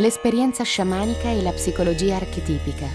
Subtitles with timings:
[0.00, 2.88] L'esperienza sciamanica e la psicologia archetipica.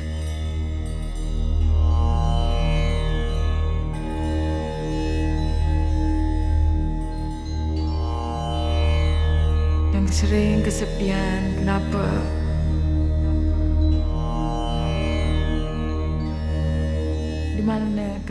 [10.15, 12.44] Sering kesepian, kenapa?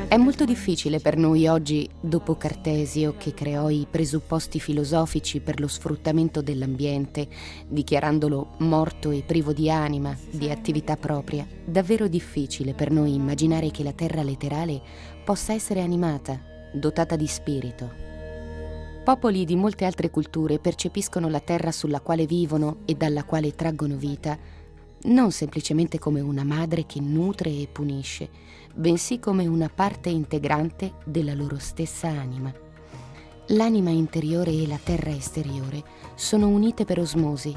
[0.06, 5.66] È molto difficile per noi oggi, dopo Cartesio che creò i presupposti filosofici per lo
[5.66, 7.26] sfruttamento dell'ambiente,
[7.66, 13.82] dichiarandolo morto e privo di anima, di attività propria, davvero difficile per noi immaginare che
[13.82, 14.80] la terra letterale
[15.25, 16.40] possa essere animata,
[16.72, 17.90] dotata di spirito.
[19.03, 23.96] Popoli di molte altre culture percepiscono la terra sulla quale vivono e dalla quale traggono
[23.96, 24.39] vita
[25.04, 28.29] non semplicemente come una madre che nutre e punisce,
[28.75, 32.53] bensì come una parte integrante della loro stessa anima.
[33.48, 35.83] L'anima interiore e la terra esteriore
[36.14, 37.55] sono unite per osmosi,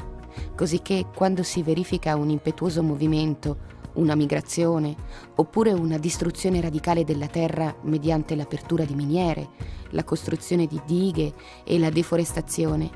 [0.55, 4.95] così che quando si verifica un impetuoso movimento, una migrazione
[5.35, 9.49] oppure una distruzione radicale della terra mediante l'apertura di miniere,
[9.91, 11.33] la costruzione di dighe
[11.63, 12.89] e la deforestazione,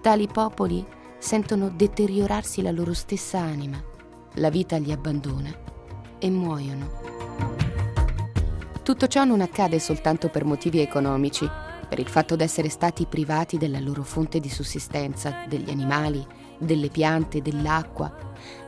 [0.00, 0.84] tali popoli
[1.18, 3.80] sentono deteriorarsi la loro stessa anima,
[4.34, 5.50] la vita li abbandona
[6.18, 7.00] e muoiono.
[8.82, 11.48] Tutto ciò non accade soltanto per motivi economici,
[11.88, 16.26] per il fatto d'essere stati privati della loro fonte di sussistenza, degli animali,
[16.58, 18.10] delle piante, dell'acqua,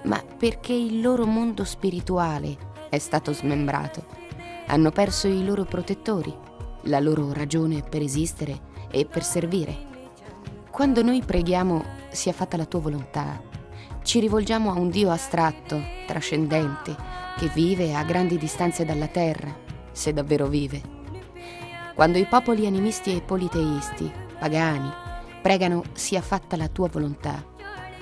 [0.04, 2.56] ma perché il loro mondo spirituale
[2.90, 4.04] è stato smembrato.
[4.66, 6.34] Hanno perso i loro protettori,
[6.82, 9.92] la loro ragione per esistere e per servire.
[10.70, 13.40] Quando noi preghiamo sia fatta la tua volontà,
[14.04, 16.94] ci rivolgiamo a un Dio astratto, trascendente,
[17.38, 19.52] che vive a grandi distanze dalla terra
[19.90, 20.82] se davvero vive.
[21.94, 24.90] Quando i popoli animisti e politeisti, pagani,
[25.40, 27.42] pregano sia fatta la tua volontà,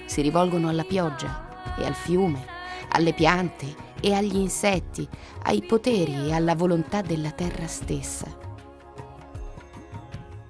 [0.05, 2.45] si rivolgono alla pioggia e al fiume,
[2.91, 5.09] alle piante e agli insetti,
[5.45, 8.27] ai poteri e alla volontà della terra stessa.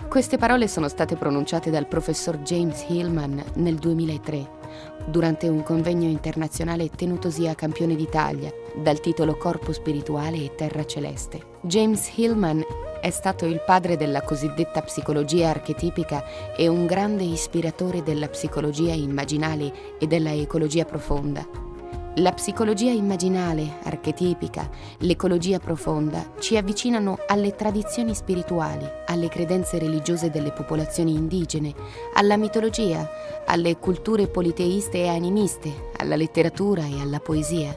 [0.09, 4.61] Queste parole sono state pronunciate dal professor James Hillman nel 2003
[5.07, 11.41] durante un convegno internazionale tenutosi a Campione d'Italia dal titolo Corpo spirituale e terra celeste.
[11.63, 12.65] James Hillman
[13.01, 19.99] è stato il padre della cosiddetta psicologia archetipica e un grande ispiratore della psicologia immaginale
[19.99, 21.72] e della ecologia profonda.
[22.17, 24.69] La psicologia immaginale, archetipica,
[24.99, 31.73] l'ecologia profonda ci avvicinano alle tradizioni spirituali, alle credenze religiose delle popolazioni indigene,
[32.13, 33.09] alla mitologia,
[33.47, 37.75] alle culture politeiste e animiste, alla letteratura e alla poesia.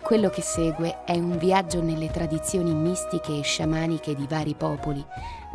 [0.00, 5.04] Quello che segue è un viaggio nelle tradizioni mistiche e sciamaniche di vari popoli,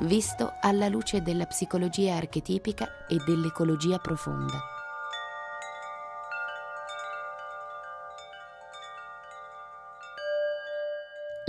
[0.01, 4.76] visto alla luce della psicologia archetipica e dell'ecologia profonda.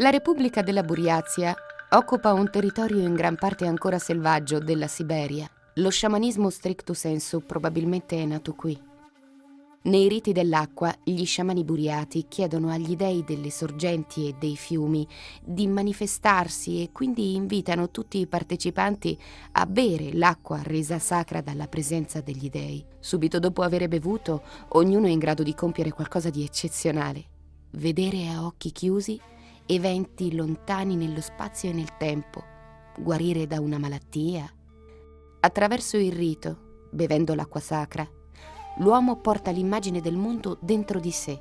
[0.01, 1.57] La Repubblica della Buriazia
[1.91, 5.51] occupa un territorio in gran parte ancora selvaggio della Siberia.
[5.75, 8.81] Lo sciamanismo stricto sensu probabilmente è nato qui.
[9.83, 15.05] Nei riti dell'acqua, gli sciamani buriati chiedono agli dei delle sorgenti e dei fiumi
[15.43, 19.19] di manifestarsi e quindi invitano tutti i partecipanti
[19.53, 22.85] a bere l'acqua resa sacra dalla presenza degli dei.
[23.01, 27.25] Subito dopo aver bevuto, ognuno è in grado di compiere qualcosa di eccezionale.
[27.73, 29.21] Vedere a occhi chiusi
[29.71, 32.43] eventi lontani nello spazio e nel tempo,
[32.99, 34.51] guarire da una malattia.
[35.41, 38.09] Attraverso il rito, bevendo l'acqua sacra,
[38.79, 41.39] l'uomo porta l'immagine del mondo dentro di sé,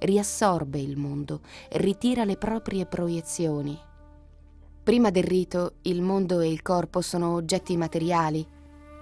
[0.00, 1.40] riassorbe il mondo,
[1.70, 3.78] ritira le proprie proiezioni.
[4.82, 8.46] Prima del rito il mondo e il corpo sono oggetti materiali.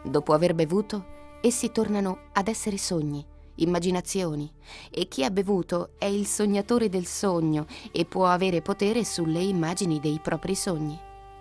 [0.05, 1.05] Dopo aver bevuto,
[1.41, 3.27] essi tornano ad essere sogni
[3.58, 4.50] immaginazioni
[4.91, 10.00] e chi ha bevuto è il sognatore del sogno e può avere potere sulle immagini
[10.00, 10.98] dei propri sogni.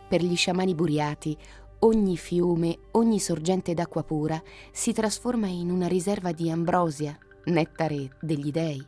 [0.08, 1.38] Per gli sciamani buriati,
[1.80, 4.42] ogni fiume, ogni sorgente d'acqua pura
[4.72, 8.86] si trasforma in una riserva di ambrosia, nettare degli dei,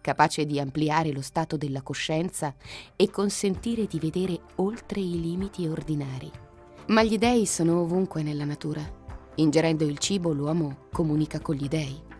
[0.00, 2.54] capace di ampliare lo stato della coscienza
[2.96, 6.30] e consentire di vedere oltre i limiti ordinari.
[6.88, 9.00] Ma gli dei sono ovunque nella natura.
[9.36, 12.10] Ingerendo il cibo l'uomo comunica con gli dei.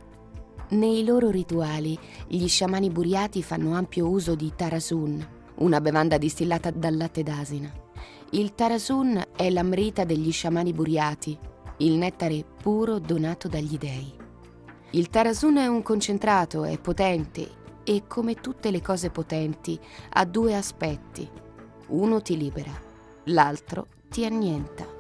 [0.72, 5.22] Nei loro rituali, gli sciamani buriati fanno ampio uso di tarasun,
[5.56, 7.70] una bevanda distillata dal latte d'asina.
[8.30, 11.36] Il tarasun è l'amrita degli sciamani buriati,
[11.78, 14.14] il nettare puro donato dagli dei.
[14.92, 17.50] Il tarasun è un concentrato, è potente
[17.84, 19.78] e, come tutte le cose potenti,
[20.14, 21.28] ha due aspetti.
[21.88, 22.72] Uno ti libera,
[23.24, 24.91] l'altro ti annienta.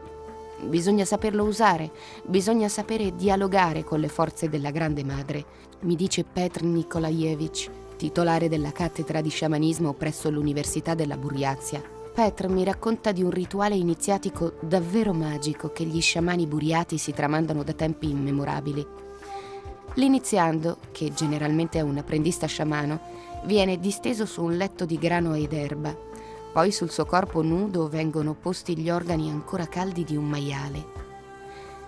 [0.64, 1.90] Bisogna saperlo usare,
[2.24, 5.44] bisogna sapere dialogare con le forze della grande madre,
[5.80, 11.82] mi dice Petr Nikolaevich, titolare della cattedra di sciamanismo presso l'Università della Buriazia.
[12.14, 17.64] Petr mi racconta di un rituale iniziatico davvero magico che gli sciamani buriati si tramandano
[17.64, 18.86] da tempi immemorabili.
[19.94, 23.00] L'iniziando, che generalmente è un apprendista sciamano,
[23.46, 26.10] viene disteso su un letto di grano ed erba.
[26.52, 31.00] Poi sul suo corpo nudo vengono posti gli organi ancora caldi di un maiale.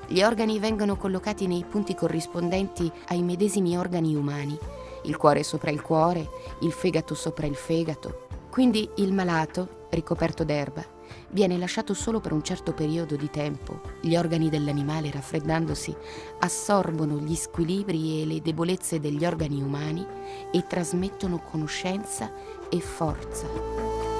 [0.06, 4.58] Gli organi vengono collocati nei punti corrispondenti ai medesimi organi umani,
[5.04, 6.30] il cuore sopra il cuore,
[6.60, 8.26] il fegato sopra il fegato.
[8.50, 10.82] Quindi il malato, ricoperto d'erba,
[11.30, 13.80] viene lasciato solo per un certo periodo di tempo.
[14.00, 15.94] Gli organi dell'animale, raffreddandosi,
[16.38, 20.06] assorbono gli squilibri e le debolezze degli organi umani
[20.50, 22.32] e trasmettono conoscenza
[22.70, 24.13] e forza.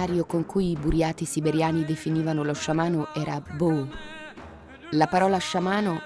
[0.00, 3.86] Originario con cui i buriati siberiani definivano lo sciamano era bo.
[4.92, 6.00] La parola sciamano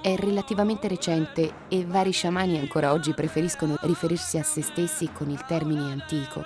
[0.00, 5.44] è relativamente recente e vari sciamani ancora oggi preferiscono riferirsi a se stessi con il
[5.44, 6.42] termine antico.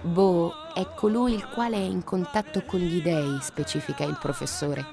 [0.00, 4.86] Bo è colui il quale è in contatto con gli dei, specifica il professore.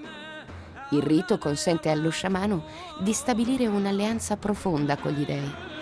[0.92, 2.66] Il rito consente allo sciamano
[3.00, 5.75] di stabilire un'alleanza profonda con gli dei.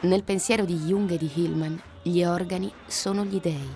[0.00, 3.68] Nel pensiero di Jung e di Hillman, gli organi sono gli dei.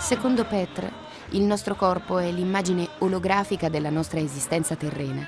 [0.00, 0.90] Secondo Petre,
[1.30, 5.24] il nostro corpo è l'immagine olografica della nostra esistenza terrena.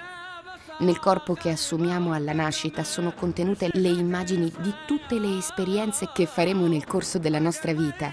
[0.80, 6.26] Nel corpo che assumiamo alla nascita sono contenute le immagini di tutte le esperienze che
[6.26, 8.12] faremo nel corso della nostra vita,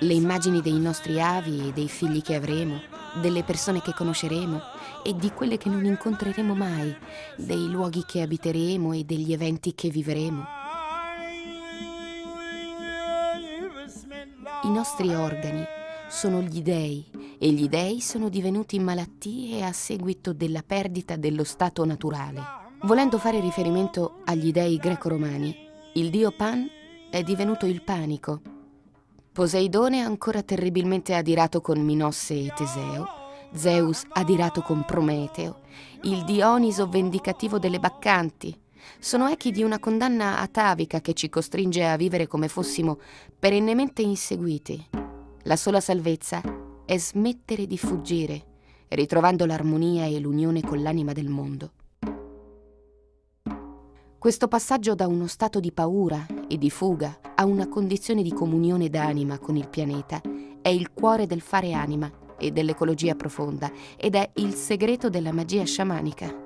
[0.00, 2.82] le immagini dei nostri avi e dei figli che avremo,
[3.20, 4.60] delle persone che conosceremo
[5.02, 6.94] e di quelle che non incontreremo mai,
[7.36, 10.44] dei luoghi che abiteremo e degli eventi che vivremo.
[14.62, 15.64] I nostri organi
[16.08, 17.04] sono gli dei
[17.38, 22.42] e gli dei sono divenuti malattie a seguito della perdita dello stato naturale.
[22.82, 25.56] Volendo fare riferimento agli dei greco-romani,
[25.94, 26.68] il dio Pan
[27.10, 28.40] è divenuto il panico
[29.36, 33.06] Poseidone ancora terribilmente adirato con Minosse e Teseo,
[33.52, 35.60] Zeus adirato con Prometeo,
[36.04, 38.58] il Dioniso vendicativo delle Baccanti.
[38.98, 42.98] Sono echi di una condanna atavica che ci costringe a vivere come fossimo
[43.38, 44.88] perennemente inseguiti.
[45.42, 46.40] La sola salvezza
[46.86, 48.42] è smettere di fuggire,
[48.88, 51.72] ritrovando l'armonia e l'unione con l'anima del mondo.
[54.16, 58.88] Questo passaggio da uno stato di paura e di fuga a una condizione di comunione
[58.88, 60.20] d'anima con il pianeta
[60.62, 65.64] è il cuore del fare anima e dell'ecologia profonda ed è il segreto della magia
[65.64, 66.44] sciamanica.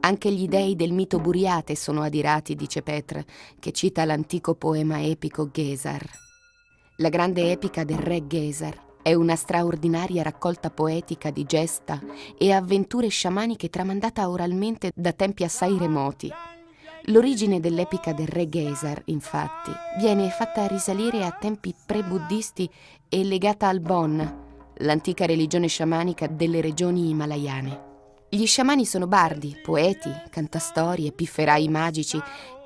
[0.00, 3.24] Anche gli dei del mito Buriate sono adirati, dice Petre,
[3.58, 6.06] che cita l'antico poema epico Gesar.
[6.98, 12.00] La grande epica del re Gesar è una straordinaria raccolta poetica di gesta
[12.38, 16.32] e avventure sciamaniche tramandata oralmente da tempi assai remoti.
[17.08, 22.66] L'origine dell'epica del re Gesar, infatti, viene fatta risalire a tempi pre-buddisti
[23.10, 24.42] e legata al Bon,
[24.76, 27.92] l'antica religione sciamanica delle regioni himalayane.
[28.30, 32.18] Gli sciamani sono bardi, poeti, cantastorie, pifferai magici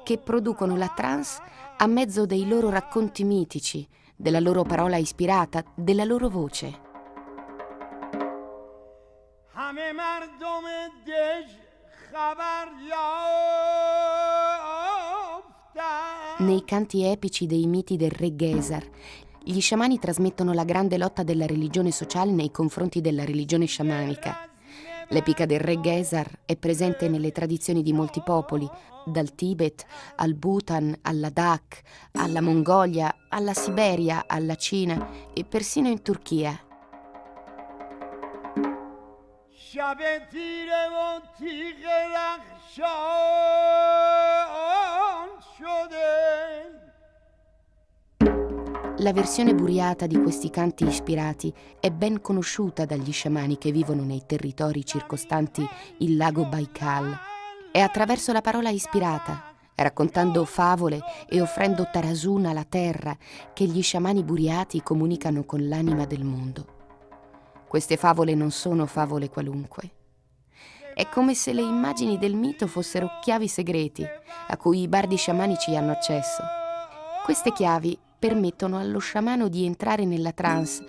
[0.05, 1.43] che producono la trance
[1.79, 3.85] a mezzo dei loro racconti mitici,
[4.19, 6.81] della loro parola ispirata, della loro voce.
[16.39, 18.85] Nei canti epici dei miti del re Gesar,
[19.45, 24.49] gli sciamani trasmettono la grande lotta della religione sociale nei confronti della religione sciamanica.
[25.11, 28.69] L'epica del re Gesar è presente nelle tradizioni di molti popoli,
[29.07, 29.87] dal Tibet
[30.17, 31.81] al Bhutan, al Ladakh,
[32.13, 36.63] alla Mongolia, alla Siberia, alla Cina e persino in Turchia.
[49.01, 54.25] La versione buriata di questi canti ispirati è ben conosciuta dagli sciamani che vivono nei
[54.27, 55.65] territori circostanti
[55.99, 57.17] il lago Baikal.
[57.71, 63.17] È attraverso la parola ispirata, raccontando favole e offrendo tarasuna alla terra,
[63.53, 66.67] che gli sciamani buriati comunicano con l'anima del mondo.
[67.69, 69.93] Queste favole non sono favole qualunque,
[70.93, 74.05] È come se le immagini del mito fossero chiavi segreti
[74.49, 76.43] a cui i bardi sciamanici hanno accesso.
[77.25, 80.85] Queste chiavi permettono allo sciamano di entrare nella trance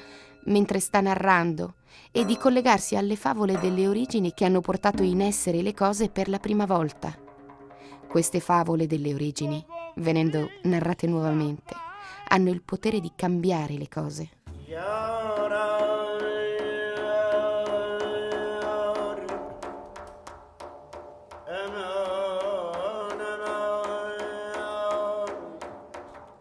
[0.46, 1.76] mentre sta narrando
[2.12, 6.30] e di collegarsi alle favole delle origini che hanno portato in essere le cose per
[6.30, 7.16] la prima volta.
[8.08, 9.64] Queste favole delle origini,
[9.96, 11.76] venendo narrate nuovamente,
[12.30, 14.30] hanno il potere di cambiare le cose.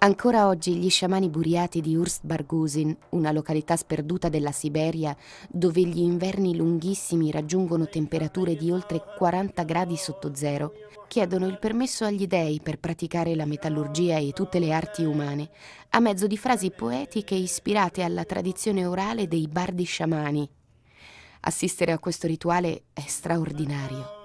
[0.01, 5.17] Ancora oggi gli sciamani buriati di Urst Bargusin, una località sperduta della Siberia,
[5.49, 10.73] dove gli inverni lunghissimi raggiungono temperature di oltre 40 gradi sotto zero,
[11.09, 15.51] chiedono il permesso agli dei per praticare la metallurgia e tutte le arti umane,
[15.91, 20.49] a mezzo di frasi poetiche ispirate alla tradizione orale dei bardi sciamani.
[21.41, 24.18] Assistere a questo rituale è straordinario.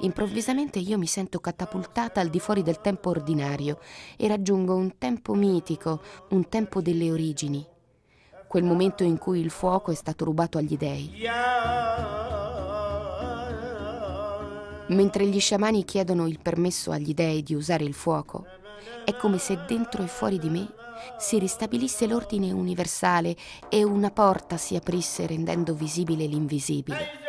[0.00, 3.78] Improvvisamente io mi sento catapultata al di fuori del tempo ordinario
[4.16, 6.00] e raggiungo un tempo mitico,
[6.30, 7.66] un tempo delle origini,
[8.46, 11.12] quel momento in cui il fuoco è stato rubato agli dei.
[14.88, 18.44] Mentre gli sciamani chiedono il permesso agli dei di usare il fuoco,
[19.04, 20.68] è come se dentro e fuori di me
[21.18, 23.34] si ristabilisse l'ordine universale
[23.68, 27.25] e una porta si aprisse rendendo visibile l'invisibile.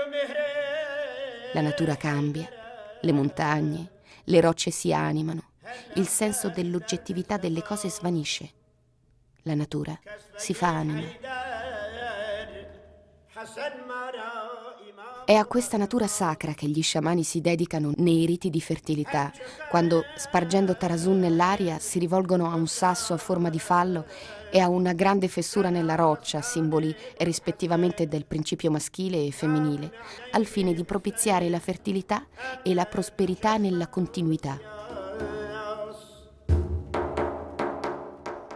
[1.54, 2.50] La natura cambia,
[3.02, 3.92] le montagne,
[4.26, 5.52] le rocce si animano,
[5.96, 8.52] il senso dell'oggettività delle cose svanisce.
[9.44, 9.98] La natura
[10.36, 11.06] si fa anima.
[15.26, 19.32] È a questa natura sacra che gli sciamani si dedicano nei riti di fertilità,
[19.70, 24.06] quando, spargendo tarasun nell'aria, si rivolgono a un sasso a forma di fallo
[24.52, 29.92] e a una grande fessura nella roccia, simboli rispettivamente del principio maschile e femminile,
[30.32, 32.26] al fine di propiziare la fertilità
[32.64, 34.60] e la prosperità nella continuità.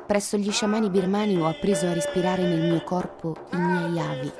[0.05, 4.31] Presso gli sciamani birmani ho appreso a respirare nel mio corpo i miei avi.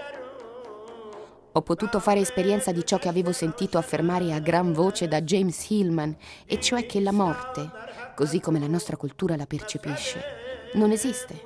[1.54, 5.70] Ho potuto fare esperienza di ciò che avevo sentito affermare a gran voce da James
[5.70, 6.16] Hillman,
[6.46, 7.70] e cioè che la morte,
[8.16, 11.42] così come la nostra cultura la percepisce, non esiste,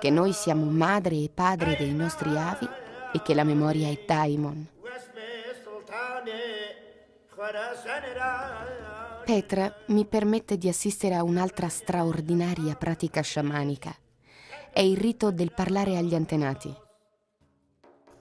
[0.00, 2.68] che noi siamo madre e padre dei nostri avi
[3.12, 4.66] e che la memoria è Daimon.
[9.24, 13.94] Petra mi permette di assistere a un'altra straordinaria pratica sciamanica.
[14.72, 16.74] È il rito del parlare agli antenati.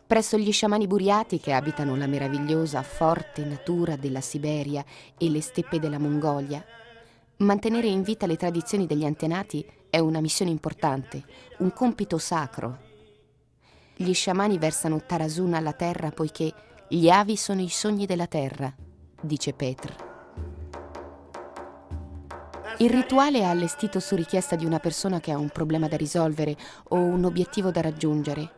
[0.06, 4.84] Presso gli sciamani buriati che abitano la meravigliosa, forte natura della Siberia
[5.18, 6.64] e le steppe della Mongolia,
[7.38, 11.24] mantenere in vita le tradizioni degli antenati è una missione importante,
[11.60, 12.86] un compito sacro.
[13.96, 16.54] Gli sciamani versano Tarasun alla terra poiché
[16.88, 18.74] gli avi sono i sogni della terra,
[19.22, 20.06] dice Petr.
[22.80, 26.56] Il rituale è allestito su richiesta di una persona che ha un problema da risolvere
[26.90, 28.52] o un obiettivo da raggiungere.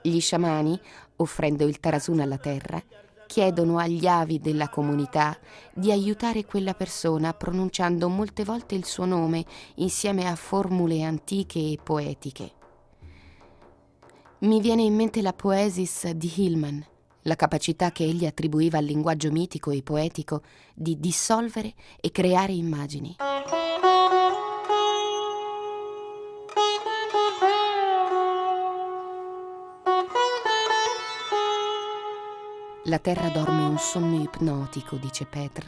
[0.00, 0.80] Gli sciamani,
[1.16, 2.82] offrendo il Tarasun alla terra,
[3.28, 5.38] chiedono agli avi della comunità
[5.72, 9.44] di aiutare quella persona pronunciando molte volte il suo nome
[9.76, 12.52] insieme a formule antiche e poetiche.
[14.40, 16.84] Mi viene in mente la poesis di Hillman,
[17.22, 20.42] la capacità che egli attribuiva al linguaggio mitico e poetico
[20.74, 23.16] di dissolvere e creare immagini.
[32.88, 35.62] La terra dorme un sonno ipnotico, dice Petr.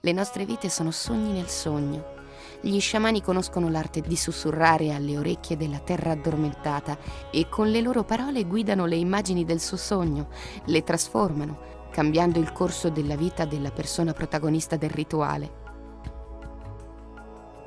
[0.00, 2.14] Le nostre vite sono sogni nel sogno.
[2.62, 6.96] Gli sciamani conoscono l'arte di sussurrare alle orecchie della terra addormentata
[7.30, 10.28] e con le loro parole guidano le immagini del suo sogno,
[10.64, 11.58] le trasformano,
[11.90, 15.52] cambiando il corso della vita della persona protagonista del rituale.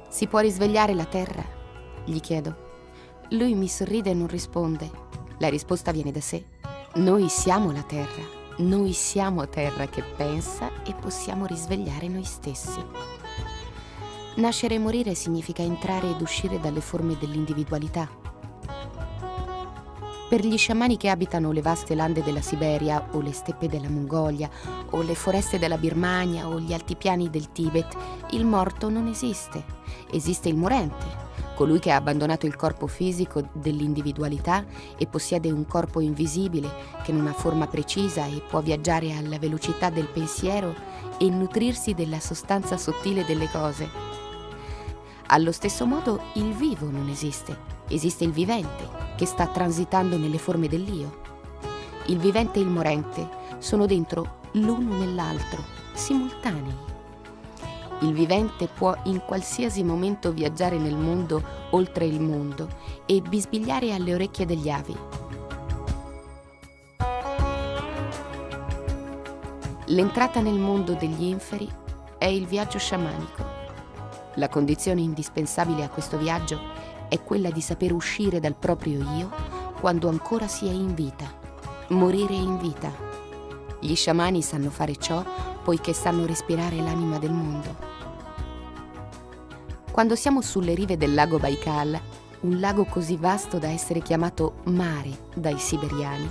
[0.10, 1.46] Si può risvegliare la terra?
[2.06, 2.56] Gli chiedo.
[3.30, 4.90] Lui mi sorride e non risponde.
[5.38, 6.44] La risposta viene da sé.
[6.96, 8.39] Noi siamo la terra.
[8.60, 12.84] Noi siamo terra che pensa e possiamo risvegliare noi stessi.
[14.36, 18.10] Nascere e morire significa entrare ed uscire dalle forme dell'individualità.
[20.28, 24.50] Per gli sciamani che abitano le vaste lande della Siberia o le steppe della Mongolia
[24.90, 27.96] o le foreste della Birmania o gli altipiani del Tibet,
[28.32, 29.64] il morto non esiste.
[30.12, 31.29] Esiste il morente,
[31.60, 34.64] colui che ha abbandonato il corpo fisico dell'individualità
[34.98, 36.72] e possiede un corpo invisibile
[37.04, 40.74] che non ha forma precisa e può viaggiare alla velocità del pensiero
[41.18, 43.90] e nutrirsi della sostanza sottile delle cose.
[45.28, 47.58] Allo stesso modo il vivo non esiste,
[47.90, 48.88] esiste il vivente
[49.18, 51.20] che sta transitando nelle forme dell'io.
[52.06, 55.62] Il vivente e il morente sono dentro l'uno nell'altro,
[55.92, 56.89] simultanei.
[58.02, 62.68] Il vivente può in qualsiasi momento viaggiare nel mondo oltre il mondo
[63.06, 64.98] e bisbigliare alle orecchie degli avi.
[69.88, 71.68] L'entrata nel mondo degli inferi
[72.18, 73.44] è il viaggio sciamanico.
[74.36, 76.60] La condizione indispensabile a questo viaggio
[77.10, 79.30] è quella di saper uscire dal proprio io
[79.80, 81.26] quando ancora si è in vita,
[81.90, 82.92] morire in vita.
[83.80, 85.24] Gli sciamani sanno fare ciò
[85.64, 87.89] poiché sanno respirare l'anima del mondo.
[89.92, 92.00] Quando siamo sulle rive del lago Baikal,
[92.42, 96.30] un lago così vasto da essere chiamato mare dai siberiani,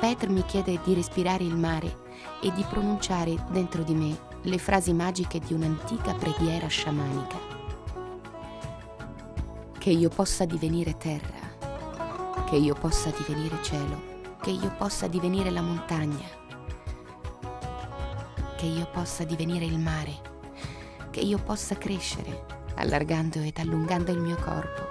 [0.00, 2.06] Petr mi chiede di respirare il mare
[2.42, 7.36] e di pronunciare dentro di me le frasi magiche di un'antica preghiera sciamanica.
[9.78, 14.02] Che io possa divenire terra, che io possa divenire cielo,
[14.40, 16.26] che io possa divenire la montagna,
[18.56, 20.14] che io possa divenire il mare,
[21.10, 24.86] che io possa crescere allargando ed allungando il mio corpo,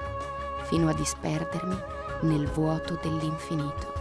[0.63, 1.77] fino a disperdermi
[2.22, 3.94] nel vuoto dell'infinito.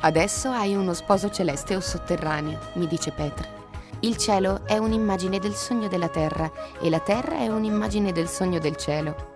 [0.00, 3.56] Adesso hai uno sposo celeste o sotterraneo, mi dice Petra.
[4.00, 8.60] Il cielo è un'immagine del sogno della terra e la terra è un'immagine del sogno
[8.60, 9.32] del cielo.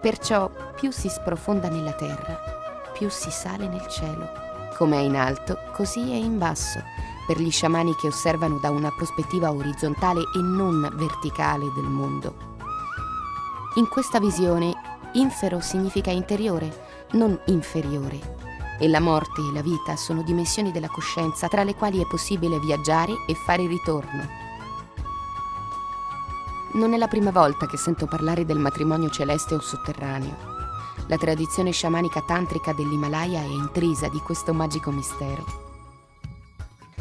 [0.00, 4.46] Perciò più si sprofonda nella terra, più si sale nel cielo.
[4.76, 6.82] Come è in alto, così è in basso
[7.28, 12.34] per gli sciamani che osservano da una prospettiva orizzontale e non verticale del mondo.
[13.74, 14.72] In questa visione,
[15.12, 18.36] infero significa interiore, non inferiore.
[18.80, 22.58] E la morte e la vita sono dimensioni della coscienza tra le quali è possibile
[22.60, 24.26] viaggiare e fare ritorno.
[26.72, 30.56] Non è la prima volta che sento parlare del matrimonio celeste o sotterraneo.
[31.08, 35.66] La tradizione sciamanica tantrica dell'Himalaya è intrisa di questo magico mistero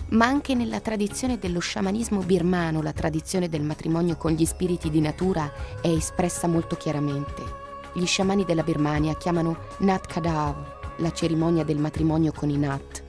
[0.09, 5.01] ma anche nella tradizione dello sciamanismo birmano la tradizione del matrimonio con gli spiriti di
[5.01, 7.65] natura è espressa molto chiaramente.
[7.93, 13.03] Gli sciamani della Birmania chiamano Nat Kadav, la cerimonia del matrimonio con i Nat.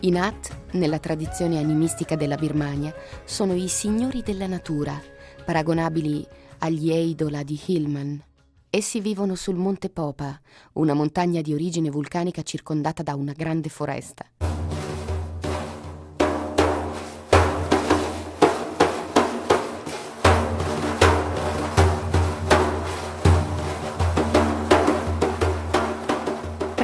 [0.00, 5.00] I Nat, nella tradizione animistica della Birmania, sono i signori della natura,
[5.44, 6.26] paragonabili
[6.58, 8.22] agli Eidola di Hillman.
[8.68, 10.38] Essi vivono sul Monte Popa,
[10.74, 14.26] una montagna di origine vulcanica circondata da una grande foresta.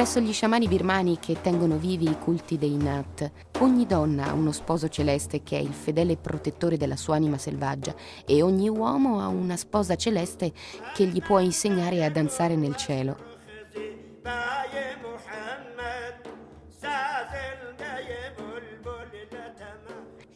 [0.02, 4.50] Presso gli sciamani birmani che tengono vivi i culti dei Nat, ogni donna ha uno
[4.50, 7.94] sposo celeste che è il fedele protettore della sua anima selvaggia
[8.26, 10.52] e ogni uomo ha una sposa celeste
[10.92, 13.16] che gli può insegnare a danzare nel cielo.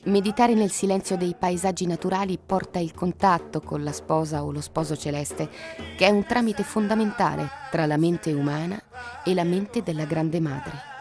[0.06, 4.96] Meditare nel silenzio dei paesaggi naturali porta il contatto con la sposa o lo sposo
[4.96, 5.50] celeste,
[5.96, 8.80] che è un tramite fondamentale tra la mente umana
[9.24, 10.94] e la mente della Grande Madre.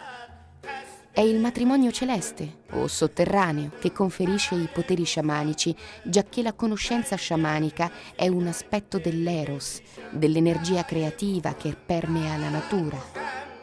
[1.12, 7.92] È il matrimonio celeste o sotterraneo che conferisce i poteri sciamanici, giacché la conoscenza sciamanica
[8.16, 13.55] è un aspetto dell'eros, dell'energia creativa che permea la natura.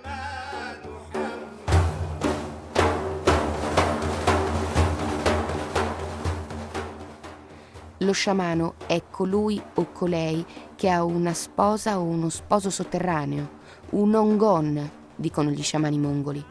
[8.02, 13.58] Lo sciamano è colui o colei che ha una sposa o uno sposo sotterraneo,
[13.90, 16.44] un ongon, dicono gli sciamani mongoli.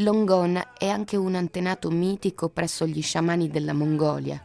[0.00, 4.38] L'ongon è anche un antenato mitico presso gli sciamani della Mongolia.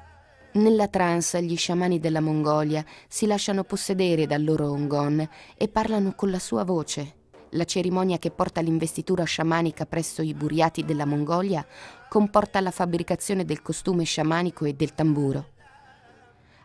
[0.54, 6.32] Nella trance gli sciamani della Mongolia si lasciano possedere dal loro ongon e parlano con
[6.32, 7.16] la sua voce.
[7.50, 11.66] La cerimonia che porta l'investitura sciamanica presso i buriati della Mongolia
[12.08, 15.60] comporta la fabbricazione del costume sciamanico e del tamburo.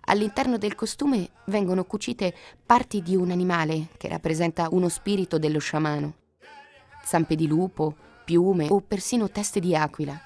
[0.09, 2.33] All'interno del costume vengono cucite
[2.65, 6.15] parti di un animale che rappresenta uno spirito dello sciamano.
[7.05, 10.17] Zampe di lupo, piume o persino teste di aquila.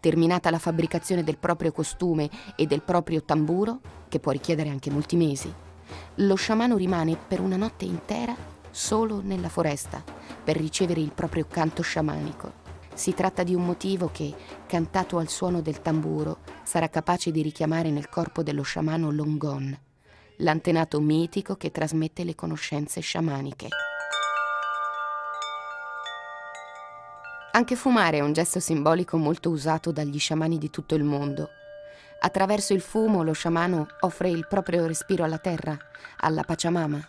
[0.00, 5.16] Terminata la fabbricazione del proprio costume e del proprio tamburo, che può richiedere anche molti
[5.16, 5.50] mesi,
[6.16, 8.36] lo sciamano rimane per una notte intera
[8.70, 10.04] solo nella foresta
[10.44, 12.67] per ricevere il proprio canto sciamanico.
[12.98, 14.34] Si tratta di un motivo che,
[14.66, 19.78] cantato al suono del tamburo, sarà capace di richiamare nel corpo dello sciamano Longon,
[20.38, 23.68] l'antenato mitico che trasmette le conoscenze sciamaniche.
[27.52, 31.50] Anche fumare è un gesto simbolico molto usato dagli sciamani di tutto il mondo.
[32.18, 35.78] Attraverso il fumo lo sciamano offre il proprio respiro alla terra,
[36.16, 37.00] alla Pachamama.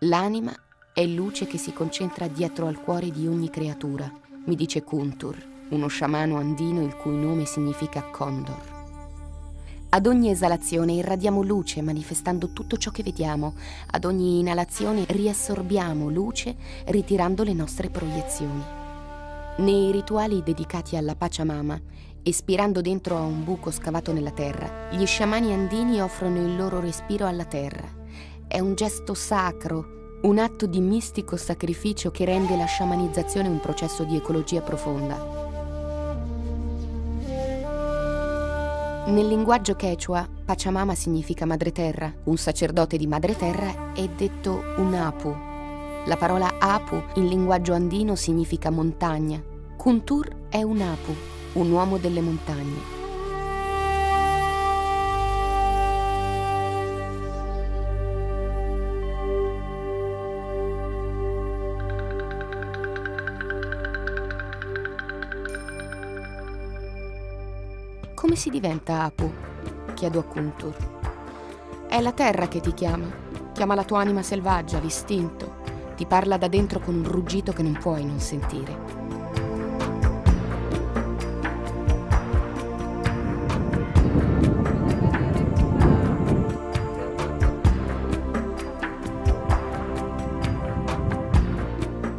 [0.00, 0.54] L'anima
[0.92, 5.36] è luce che si concentra dietro al cuore di ogni creatura mi dice Kuntur,
[5.70, 8.72] uno sciamano andino il cui nome significa condor.
[9.88, 13.54] Ad ogni esalazione irradiamo luce manifestando tutto ciò che vediamo,
[13.90, 18.62] ad ogni inalazione riassorbiamo luce ritirando le nostre proiezioni.
[19.58, 21.80] Nei rituali dedicati alla Pachamama,
[22.22, 27.26] espirando dentro a un buco scavato nella terra, gli sciamani andini offrono il loro respiro
[27.26, 27.88] alla terra.
[28.46, 34.04] È un gesto sacro, un atto di mistico sacrificio che rende la sciamanizzazione un processo
[34.04, 35.42] di ecologia profonda.
[39.06, 42.10] Nel linguaggio quechua, Pachamama significa madre terra.
[42.24, 45.34] Un sacerdote di madre terra è detto un apu.
[46.06, 49.42] La parola apu in linguaggio andino significa montagna.
[49.76, 51.14] Kuntur è un apu,
[51.58, 52.93] un uomo delle montagne.
[68.34, 69.32] Come si diventa Apu?
[69.94, 70.74] Chiedo a Kuntur.
[71.86, 73.06] È la terra che ti chiama.
[73.52, 75.58] Chiama la tua anima selvaggia, l'istinto.
[75.94, 78.76] Ti parla da dentro con un ruggito che non puoi non sentire.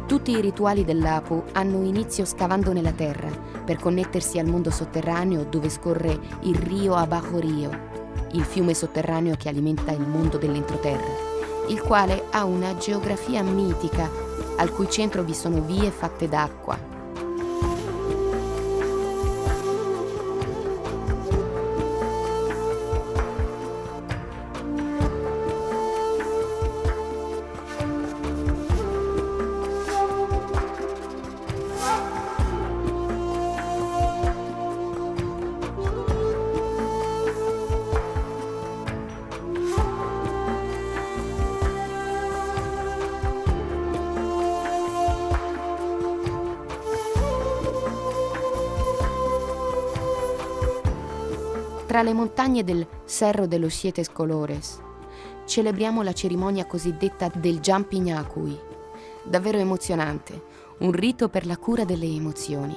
[0.06, 5.68] Tutti i rituali dell'Apu hanno inizio scavando nella terra per connettersi al mondo sotterraneo dove
[5.68, 7.70] scorre il Rio Abajo Rio,
[8.32, 11.12] il fiume sotterraneo che alimenta il mondo dell'entroterra,
[11.68, 14.08] il quale ha una geografia mitica
[14.56, 16.95] al cui centro vi sono vie fatte d'acqua,
[51.86, 54.80] Tra le montagne del Cerro de los Siete Colores
[55.44, 58.58] celebriamo la cerimonia cosiddetta del Jampignacui,
[59.22, 60.42] davvero emozionante,
[60.78, 62.76] un rito per la cura delle emozioni.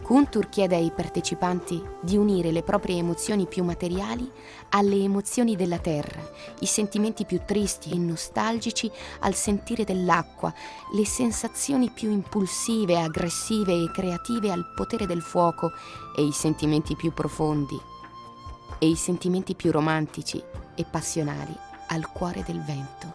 [0.00, 4.28] Kuntur chiede ai partecipanti di unire le proprie emozioni più materiali
[4.70, 6.26] alle emozioni della terra,
[6.60, 8.90] i sentimenti più tristi e nostalgici
[9.20, 10.52] al sentire dell'acqua,
[10.94, 15.70] le sensazioni più impulsive, aggressive e creative al potere del fuoco
[16.16, 17.90] e i sentimenti più profondi
[18.82, 20.42] e i sentimenti più romantici
[20.74, 21.56] e passionali
[21.90, 23.14] al cuore del vento.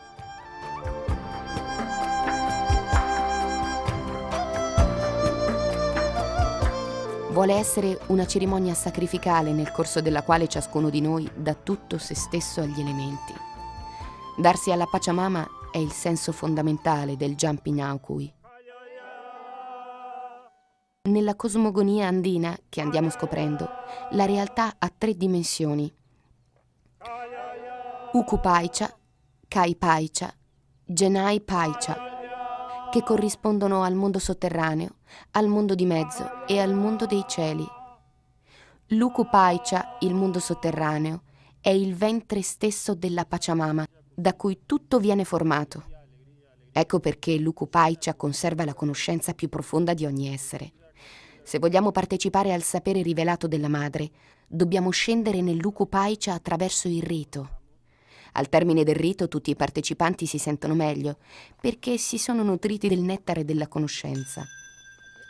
[7.31, 12.15] Vuole essere una cerimonia sacrificale nel corso della quale ciascuno di noi dà tutto se
[12.15, 13.33] stesso agli elementi.
[14.37, 18.33] Darsi alla Pachamama è il senso fondamentale del Jumping Aukui.
[21.07, 23.65] Nella cosmogonia andina che andiamo scoprendo,
[24.11, 25.89] la realtà ha tre dimensioni.
[28.11, 28.93] Ukupaicha,
[29.47, 30.33] Kaipaicha,
[30.83, 31.97] Genai Paicha,
[32.91, 34.97] che corrispondono al mondo sotterraneo,
[35.31, 37.65] al mondo di mezzo e al mondo dei cieli.
[38.87, 41.21] L'Ukupaicha, il mondo sotterraneo,
[41.61, 45.85] è il ventre stesso della Pachamama, da cui tutto viene formato.
[46.69, 50.73] Ecco perché l'Ukupaicha conserva la conoscenza più profonda di ogni essere.
[51.47, 54.09] Se vogliamo partecipare al sapere rivelato della madre,
[54.45, 57.59] dobbiamo scendere nell'Ukupaicha attraverso il rito.
[58.33, 61.19] Al termine del rito tutti i partecipanti si sentono meglio
[61.61, 64.43] perché si sono nutriti del nettare della conoscenza.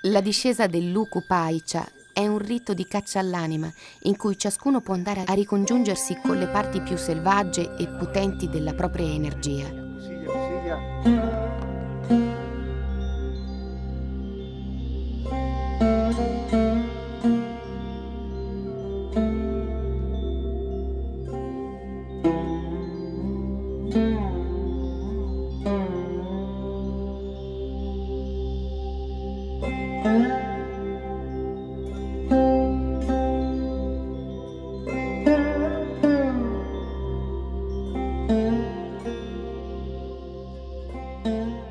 [0.05, 5.33] La discesa dell'Ukupaicha è un rito di caccia all'anima in cui ciascuno può andare a
[5.33, 9.86] ricongiungersi con le parti più selvagge e potenti della propria energia.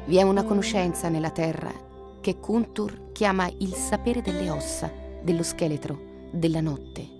[0.06, 1.72] Vi è una conoscenza nella terra
[2.20, 4.90] che Kuntur chiama il sapere delle ossa,
[5.22, 7.14] dello scheletro, della notte.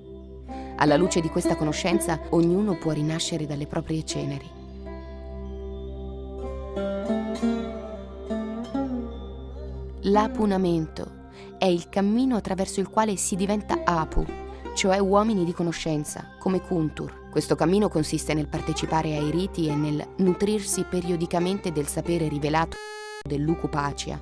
[0.77, 4.51] Alla luce di questa conoscenza ognuno può rinascere dalle proprie ceneri.
[10.03, 11.25] L'apunamento
[11.59, 14.25] è il cammino attraverso il quale si diventa Apu,
[14.77, 17.31] cioè uomini di conoscenza, come Kuntur.
[17.31, 22.77] Questo cammino consiste nel partecipare ai riti e nel nutrirsi periodicamente del sapere rivelato
[23.27, 24.21] dell'Ukupacia.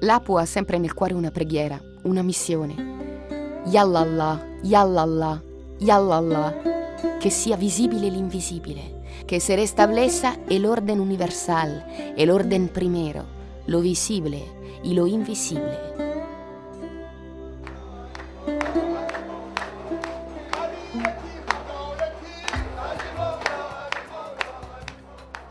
[0.00, 3.62] L'Apu ha sempre nel cuore una preghiera, una missione.
[3.64, 5.42] Yallallah, Yallallah,
[5.78, 13.24] Yallallah, che sia visibile l'invisibile, que se restablezca el orden universal, el orden primero,
[13.64, 14.44] lo visible
[14.82, 16.11] y lo invisible.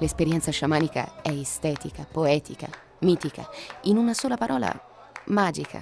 [0.02, 2.68] L'esperienza sciamanica è estetica, poetica,
[3.02, 3.48] mitica,
[3.84, 4.74] in una sola parola,
[5.26, 5.80] magica.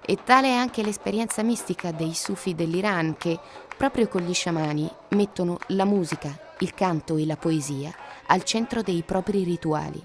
[0.00, 3.38] E tale è anche l'esperienza mistica dei sufi dell'Iran che,
[3.76, 7.94] proprio con gli sciamani, mettono la musica, il canto e la poesia
[8.28, 10.02] al centro dei propri rituali.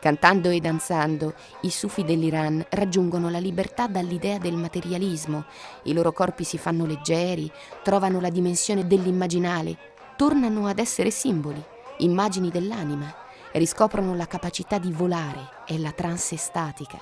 [0.00, 5.44] Cantando e danzando, i sufi dell'Iran raggiungono la libertà dall'idea del materialismo,
[5.82, 9.76] i loro corpi si fanno leggeri, trovano la dimensione dell'immaginale,
[10.16, 13.12] tornano ad essere simboli, immagini dell'anima,
[13.52, 16.98] riscoprono la capacità di volare e la trance estatica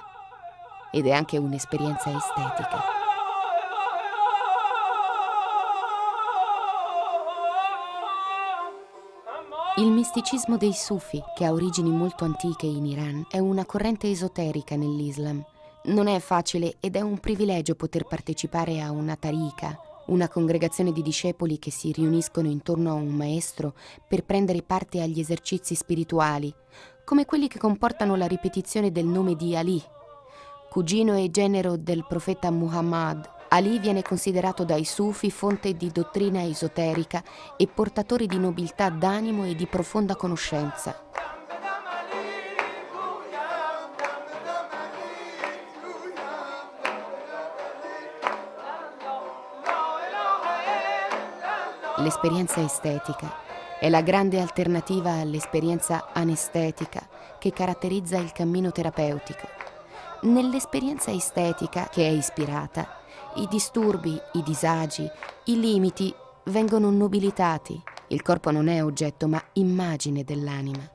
[0.90, 3.00] ed è anche un'esperienza estetica.
[9.76, 14.76] Il misticismo dei Sufi, che ha origini molto antiche in Iran, è una corrente esoterica
[14.76, 15.42] nell'Islam.
[15.84, 19.80] Non è facile ed è un privilegio poter partecipare a una tarika,
[20.12, 23.74] una congregazione di discepoli che si riuniscono intorno a un maestro
[24.06, 26.54] per prendere parte agli esercizi spirituali,
[27.04, 29.82] come quelli che comportano la ripetizione del nome di Ali
[30.72, 37.22] cugino e genero del profeta Muhammad, Ali viene considerato dai sufi fonte di dottrina esoterica
[37.58, 40.96] e portatori di nobiltà d'animo e di profonda conoscenza.
[52.02, 53.32] L'esperienza estetica
[53.78, 59.62] è la grande alternativa all'esperienza anestetica che caratterizza il cammino terapeutico
[60.22, 63.00] nell'esperienza estetica che è ispirata,
[63.36, 65.08] i disturbi, i disagi,
[65.44, 67.80] i limiti vengono nobilitati.
[68.08, 70.88] Il corpo non è oggetto ma immagine dell'anima.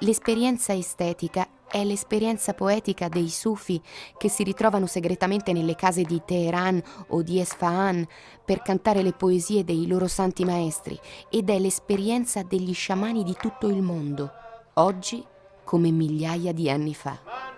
[0.00, 3.82] L'esperienza estetica è l'esperienza poetica dei sufi
[4.16, 8.06] che si ritrovano segretamente nelle case di Teheran o di Esfahan
[8.44, 10.96] per cantare le poesie dei loro santi maestri
[11.28, 14.30] ed è l'esperienza degli sciamani di tutto il mondo,
[14.74, 15.26] oggi
[15.64, 17.53] come migliaia di anni fa.